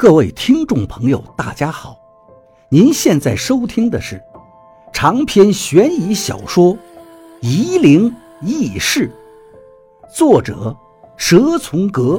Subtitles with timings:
[0.00, 1.94] 各位听众朋友，大家好！
[2.70, 4.18] 您现在收听的是
[4.94, 6.74] 长篇悬疑小说
[7.42, 8.10] 《夷陵
[8.40, 9.12] 轶事》，
[10.16, 10.74] 作者
[11.18, 12.18] 蛇从阁，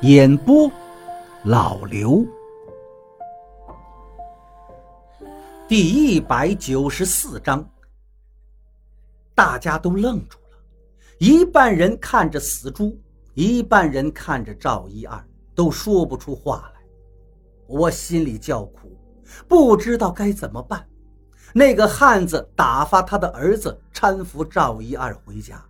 [0.00, 0.72] 演播
[1.44, 2.24] 老刘。
[5.68, 7.62] 第一百九十四章，
[9.34, 10.56] 大家都愣住了，
[11.18, 12.98] 一半人看着死猪，
[13.34, 15.22] 一半人看着赵一二，
[15.54, 16.75] 都说不出话来。
[17.66, 18.96] 我心里叫苦，
[19.48, 20.86] 不知道该怎么办。
[21.52, 25.64] 那个汉子打发他的儿子搀扶赵一二回家，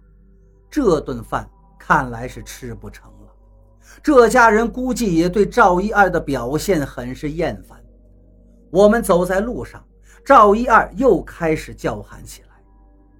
[0.70, 3.32] 这顿饭看来是吃不成了。
[4.02, 7.80] 这家人估计也对赵一二的表现很是厌烦。
[8.70, 9.82] 我们走在路上，
[10.24, 12.48] 赵一二又开始叫喊起来。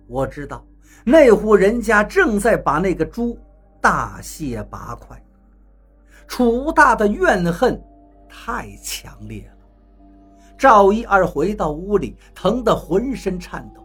[0.08, 0.66] 我知道
[1.04, 3.38] 那户人家正在把那个猪
[3.80, 5.24] 大卸八块，
[6.26, 7.80] 楚大的怨恨。
[8.28, 9.56] 太强烈了！
[10.58, 13.82] 赵一二回到屋里，疼得浑身颤抖。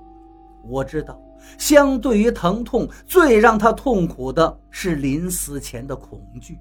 [0.64, 1.22] 我知道，
[1.58, 6.58] 相对于疼痛，最让他痛苦的是临死前的恐惧。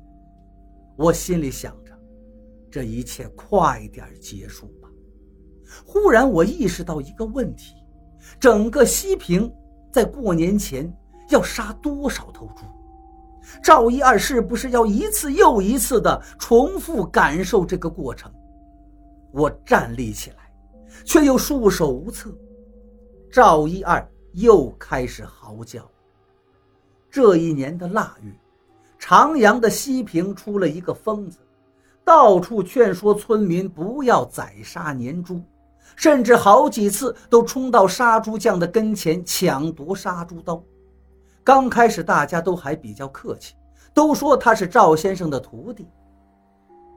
[0.96, 1.92] 我心里想着，
[2.70, 4.88] 这一切快点结束吧。
[5.84, 7.76] 忽然，我意识到一个问题：
[8.40, 9.52] 整个西平
[9.92, 10.92] 在过年前
[11.28, 12.64] 要杀多少头猪？
[13.62, 18.32] 赵一二是不是要一次又一次的重复感受这个过程？
[19.32, 20.52] 我站立起来，
[21.04, 22.30] 却又束手无策。
[23.30, 25.88] 赵一二又开始嚎叫。
[27.10, 28.32] 这一年的腊月，
[28.98, 31.38] 长阳的西平出了一个疯子，
[32.04, 35.40] 到处劝说村民不要宰杀年猪，
[35.96, 40.62] 甚至好几次都冲到杀猪匠的跟前抢夺杀猪刀。
[41.42, 43.54] 刚开始大家都还比较客气，
[43.94, 45.88] 都说他是赵先生的徒弟。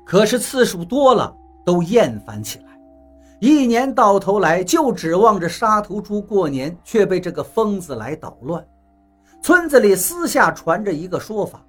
[0.05, 1.33] 可是次数多了，
[1.66, 2.66] 都厌烦起来。
[3.39, 8.65] 一年到头来就指望着杀头猪过年，却被这个疯子来捣乱。
[9.42, 11.65] 村子里私下传着一个说法：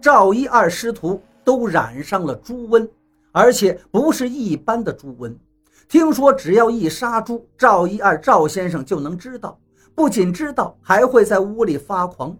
[0.00, 2.88] 赵一二师徒都染上了猪瘟，
[3.32, 5.34] 而且不是一般的猪瘟。
[5.88, 9.58] 听说只要一杀猪，赵一二赵先生就能知道。
[9.98, 12.36] 不仅知道，还会在屋里发狂。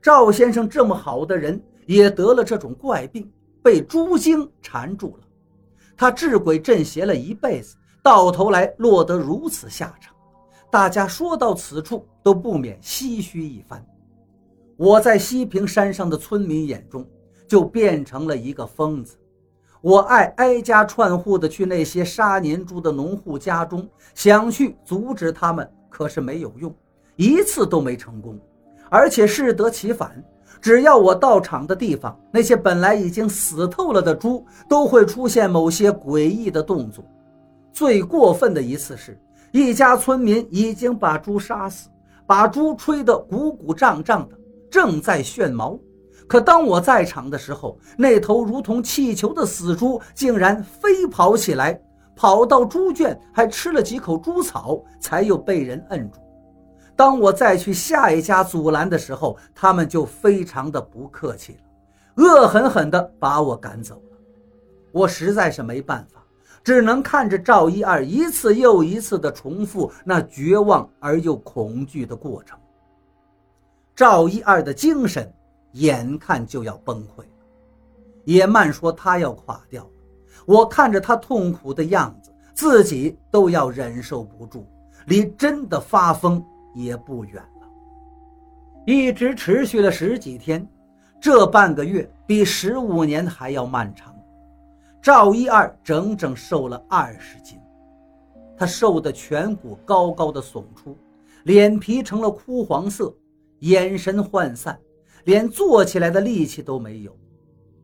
[0.00, 3.30] 赵先生这么好的人，也得了这种怪病，
[3.62, 5.24] 被猪精缠住了。
[5.98, 10.14] 他治鬼镇邪了一辈子，到头来落得如此下场。
[10.70, 13.84] 大家说到此处，都不免唏嘘一番。
[14.78, 17.06] 我在西平山上的村民眼中，
[17.46, 19.18] 就变成了一个疯子。
[19.82, 25.70] 我爱挨家串户的去那些杀年猪的农户家中，想去阻止他们。
[25.88, 26.74] 可是没有用，
[27.16, 28.38] 一次都没成功，
[28.90, 30.22] 而且适得其反。
[30.60, 37.04] 只要我到场的地方，那些本来已经死透了的猪都会出现某些诡异的动作。
[37.72, 39.16] 最过分的一次是，
[39.52, 41.88] 一家村民已经把猪杀死，
[42.26, 44.36] 把猪吹得鼓鼓胀胀的，
[44.68, 45.78] 正在炫毛。
[46.26, 51.80] 可当我在场的时候，那头如同气球的死猪竟然飞跑起来。
[52.18, 56.18] 跑到猪圈，还吃了几口猪草，才又被人摁住。
[56.96, 61.52] 当我再去下一家阻拦的时候，他们就非常的不客气
[62.16, 64.18] 了，恶狠狠地把我赶走了。
[64.90, 66.20] 我实在是没办法，
[66.64, 72.58] 只能看着赵一二一次又一次地重复那绝望而又恐惧的过程。
[73.94, 75.32] 赵一二的精神
[75.74, 77.28] 眼看就要崩溃了，
[78.24, 79.88] 也慢说他要垮掉。
[80.46, 84.66] 我看着他痛苦的样子，自己都要忍受不住，
[85.06, 86.44] 离真的发疯
[86.74, 87.68] 也不远了。
[88.86, 90.66] 一直持续了十几天，
[91.20, 94.14] 这半个月比十五年还要漫长。
[95.00, 97.58] 赵一二整整瘦了二十斤，
[98.56, 100.96] 他瘦的颧骨高高的耸出，
[101.44, 103.14] 脸皮成了枯黄色，
[103.60, 104.78] 眼神涣散，
[105.24, 107.16] 连坐起来的力气都没有。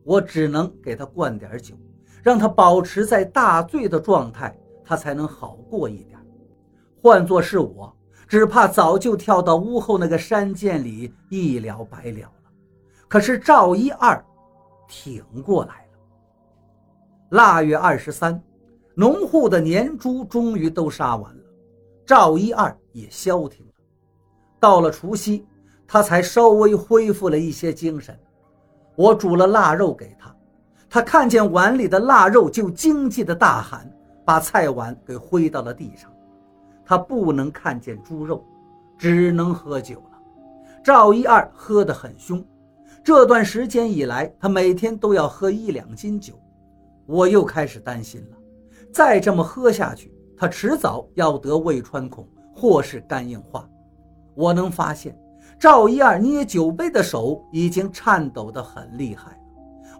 [0.03, 1.73] 我只能给他灌点酒。
[2.25, 4.51] 让他保持在大醉的状态，
[4.83, 6.17] 他才能好过一点。
[6.99, 7.95] 换作是我，
[8.27, 12.51] 只怕早就跳到屋后那个山涧里一了百了了。
[13.07, 14.25] 可是赵一二
[14.87, 15.99] 挺过来了。
[17.29, 18.41] 腊月二十三，
[18.95, 21.43] 农户的年猪终于都杀完了，
[22.07, 23.73] 赵一二也消停了。
[24.59, 25.45] 到了除夕，
[25.85, 28.19] 他才稍微恢复了一些精神。
[28.95, 30.34] 我煮了腊肉给他。
[30.89, 33.89] 他看见碗里的腊肉，就惊悸的大喊，
[34.23, 36.11] 把菜碗给挥到了地上。
[36.85, 38.45] 他不能看见猪肉，
[38.97, 40.19] 只能喝酒了。
[40.83, 42.45] 赵一二喝得很凶，
[43.03, 46.33] 这段时间以来，他每天都要喝一两斤酒。
[47.07, 48.37] 我又开始担心了。
[48.93, 53.67] 再这么喝下去，他迟早要得胃穿孔或是肝硬化。
[54.35, 55.17] 我能发现，
[55.59, 59.39] 赵一二捏酒杯的手已经颤抖得很厉害，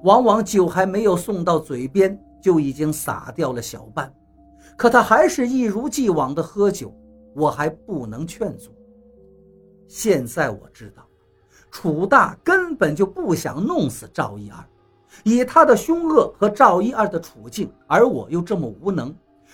[0.06, 4.14] 往往酒还没有送到嘴边，就已经洒掉了小半。
[4.78, 6.96] 可他还是一如既往的喝酒，
[7.34, 8.70] 我还不能劝阻。
[9.88, 11.04] 现在我知道，
[11.72, 14.64] 楚大根本就不想弄死赵一二，
[15.24, 19.12] 以他的凶恶和赵一二的处境，而我又这么无能，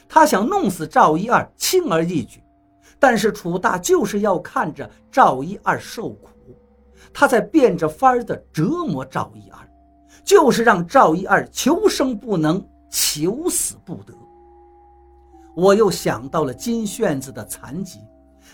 [0.09, 2.43] 他想弄死赵一二轻而易举。
[2.99, 6.29] 但是楚大就是要看着赵一二受苦，
[7.13, 9.57] 他在变着法儿的折磨赵一二，
[10.23, 14.13] 就是让赵一二求生不能，求死不得。
[15.55, 17.99] 我又想到了金炫子的残疾，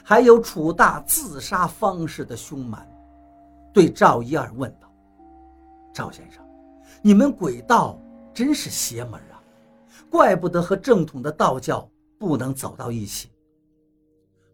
[0.04, 2.88] 还有楚大自杀方式的凶蛮，
[3.72, 4.92] 对赵一二问道
[5.94, 6.44] ：“赵先生，
[7.02, 8.00] 你们鬼道
[8.34, 9.38] 真是邪门啊！
[10.10, 11.88] 怪不得和正统的道教
[12.18, 13.30] 不能走到一起。”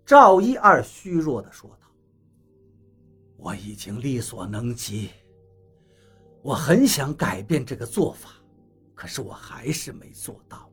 [0.05, 1.87] 赵一二虚弱地说道
[3.37, 5.09] ：“我已经力所能及，
[6.43, 8.29] 我很想改变这个做法，
[8.93, 10.69] 可是我还是没做到。”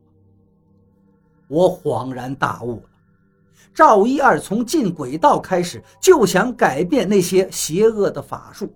[1.47, 2.89] 我恍然大悟了，
[3.73, 8.73] 赵一二从进轨道开始就想改变那些邪恶的法术。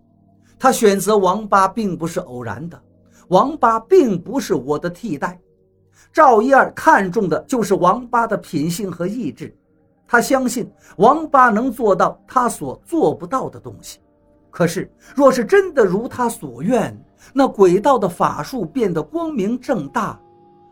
[0.58, 2.82] 他选择王八并不是偶然的，
[3.28, 5.40] 王八并不是我的替代。
[6.14, 9.54] 赵一二看重的就是王八的品性和意志，
[10.08, 14.00] 他相信王八能做到他所做不到的东西。
[14.56, 16.98] 可是，若是真的如他所愿，
[17.34, 20.18] 那鬼道的法术变得光明正大，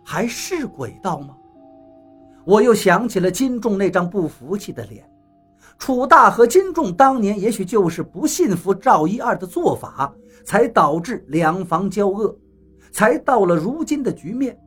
[0.05, 1.35] 还是鬼道吗？
[2.45, 5.03] 我又想起了金仲那张不服气的脸，
[5.77, 10.13] 楚大和金仲当年也许就是不信服赵一二的做法，
[10.45, 12.33] 才导致两房交恶，
[12.89, 14.57] 才到了如今的局面。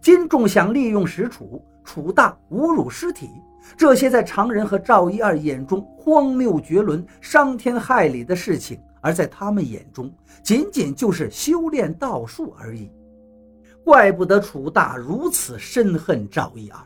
[0.00, 3.30] 金仲想利用石楚，楚大侮辱尸体，
[3.76, 10.12] 这些在常人和赵一二眼中荒谬绝伦、伤天害理的事情，而在他们眼中
[10.42, 12.90] 仅仅就是修炼道术而已。
[13.84, 16.78] 怪不得楚大如此深恨赵一二。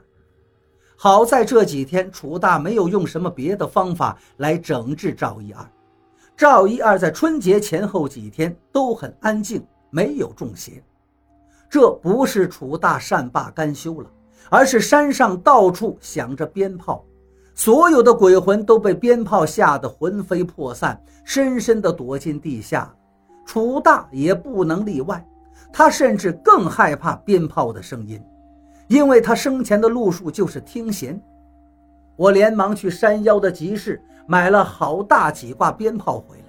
[0.97, 5.67] 好在这几天楚大没有用什么别的方法来整治赵一二，
[6.37, 10.83] 赵一二在春节前后几天都很安静，没有中邪。
[11.71, 14.11] 这不是楚大善罢甘休了，
[14.51, 17.05] 而是山上到处响着鞭炮，
[17.55, 22.93] 所有的鬼魂都被鞭炮吓得魂飞魄散，深深地躲进地下。
[23.47, 25.25] 楚大也不能例外，
[25.73, 28.21] 他甚至更害怕鞭炮的声音。
[28.89, 31.21] 因为他生前的路数就是听弦，
[32.17, 36.45] 我连忙去山腰的集市买了好大几挂鞭炮回来。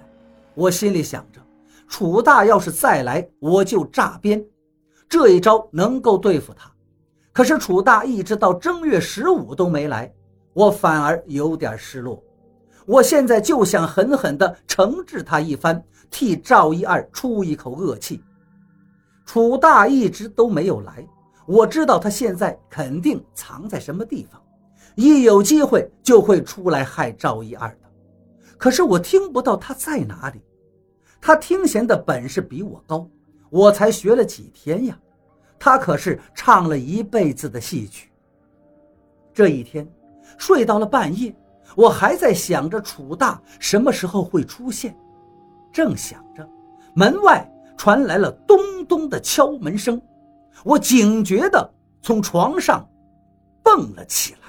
[0.54, 1.40] 我心里想着，
[1.86, 4.44] 楚大要是再来，我就炸鞭，
[5.08, 6.71] 这一招能够对付他。
[7.32, 10.12] 可是楚大一直到正月十五都没来，
[10.52, 12.22] 我反而有点失落。
[12.84, 18.22] 我现在就想狠狠地惩治他一番，替赵一二出一口恶气。
[19.24, 21.06] 楚大一直都没有来。
[21.46, 24.40] 我知道他现在肯定藏在什么地方，
[24.94, 27.90] 一有机会就会出来害赵一二的。
[28.58, 30.40] 可是我听不到他在哪里。
[31.20, 33.08] 他听弦的本事比我高，
[33.48, 34.98] 我才学了几天呀。
[35.64, 38.10] 他可是唱了一辈子的戏曲。
[39.32, 39.86] 这一天
[40.36, 41.32] 睡到了半夜，
[41.76, 44.92] 我还在想着楚大什么时候会出现。
[45.72, 46.44] 正想着，
[46.96, 50.02] 门外传来了咚咚的敲门声。
[50.64, 52.84] 我警觉地从床上
[53.62, 54.41] 蹦了起来。